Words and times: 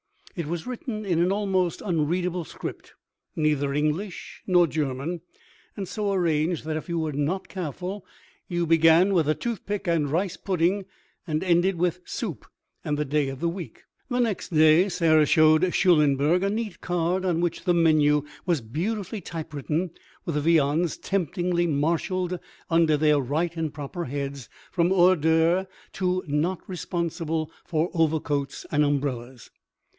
It 0.35 0.47
was 0.47 0.65
written 0.65 1.05
in 1.05 1.19
an 1.19 1.31
almost 1.31 1.81
unreadable 1.85 2.43
script 2.45 2.93
neither 3.35 3.71
English 3.73 4.41
nor 4.47 4.65
German, 4.65 5.21
and 5.77 5.87
so 5.87 6.11
arranged 6.13 6.65
that 6.65 6.77
if 6.77 6.89
you 6.89 6.97
were 6.97 7.11
not 7.11 7.47
careful 7.49 8.03
you 8.47 8.65
began 8.65 9.13
with 9.13 9.29
a 9.29 9.35
toothpick 9.35 9.87
and 9.87 10.09
rice 10.09 10.37
pudding 10.37 10.85
and 11.27 11.43
ended 11.43 11.75
with 11.75 11.99
soup 12.05 12.47
and 12.83 12.97
the 12.97 13.05
day 13.05 13.27
of 13.27 13.41
the 13.41 13.49
week. 13.49 13.83
The 14.09 14.19
next 14.19 14.49
day 14.51 14.89
Sarah 14.89 15.27
showed 15.27 15.71
Schulenberg 15.75 16.41
a 16.41 16.49
neat 16.49 16.81
card 16.81 17.23
on 17.23 17.39
which 17.39 17.65
the 17.65 17.73
menu 17.73 18.23
was 18.45 18.61
beautifully 18.61 19.21
typewritten 19.21 19.91
with 20.25 20.33
the 20.35 20.41
viands 20.41 20.97
temptingly 20.97 21.67
marshalled 21.67 22.39
under 22.71 22.97
their 22.97 23.19
right 23.19 23.55
and 23.55 23.71
proper 23.71 24.05
heads 24.05 24.49
from 24.71 24.91
"hors 24.91 25.17
d'oeuvre" 25.17 25.67
to 25.93 26.23
"not 26.25 26.67
responsible 26.67 27.51
for 27.65 27.91
overcoats 27.93 28.65
and 28.71 28.83
umbrellas." 28.83 29.51